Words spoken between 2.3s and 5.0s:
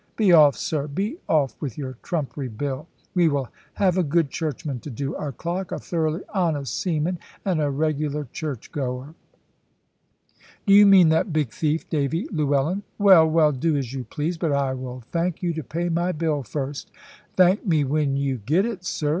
bill! We will have a good churchman to